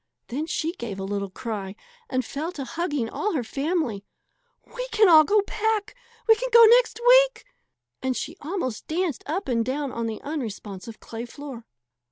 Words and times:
Then 0.29 0.47
she 0.47 0.71
gave 0.71 0.99
a 0.99 1.03
little 1.03 1.29
cry 1.29 1.75
and 2.09 2.25
fell 2.25 2.51
to 2.53 2.63
hugging 2.65 3.07
all 3.07 3.33
her 3.33 3.43
family. 3.43 4.03
"We 4.75 4.87
can 4.87 5.07
all 5.07 5.23
go 5.23 5.43
back 5.43 5.93
we 6.27 6.33
can 6.33 6.49
go 6.51 6.65
next 6.65 6.99
week!" 7.07 7.45
and 8.01 8.17
she 8.17 8.35
almost 8.41 8.87
danced 8.87 9.23
up 9.27 9.47
and 9.47 9.63
down 9.63 9.91
on 9.91 10.07
the 10.07 10.19
unresponsive 10.23 10.99
clay 11.01 11.25
floor. 11.25 11.67